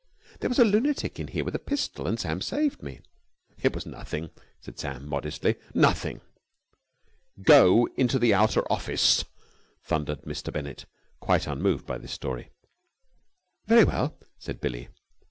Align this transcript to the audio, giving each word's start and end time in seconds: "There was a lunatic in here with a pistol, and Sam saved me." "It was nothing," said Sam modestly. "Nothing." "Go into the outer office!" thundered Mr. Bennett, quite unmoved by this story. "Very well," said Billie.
"There 0.39 0.49
was 0.49 0.57
a 0.57 0.65
lunatic 0.65 1.19
in 1.19 1.27
here 1.27 1.45
with 1.45 1.53
a 1.53 1.59
pistol, 1.59 2.07
and 2.07 2.19
Sam 2.19 2.41
saved 2.41 2.81
me." 2.81 3.01
"It 3.61 3.75
was 3.75 3.85
nothing," 3.85 4.31
said 4.59 4.79
Sam 4.79 5.05
modestly. 5.07 5.57
"Nothing." 5.75 6.21
"Go 7.43 7.87
into 7.95 8.17
the 8.17 8.33
outer 8.33 8.63
office!" 8.71 9.23
thundered 9.83 10.23
Mr. 10.23 10.51
Bennett, 10.51 10.87
quite 11.19 11.45
unmoved 11.45 11.85
by 11.85 11.99
this 11.99 12.13
story. 12.13 12.49
"Very 13.67 13.83
well," 13.83 14.17
said 14.39 14.59
Billie. 14.59 14.87